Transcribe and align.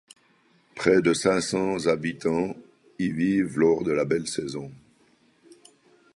Près 0.75 0.99
de 1.03 1.13
cinq 1.13 1.41
cents 1.41 1.85
habitants 1.85 2.55
y 2.97 3.11
vivent 3.11 3.59
lors 3.59 3.83
de 3.83 3.91
la 3.91 4.03
belle 4.03 4.25
saison. 4.25 4.71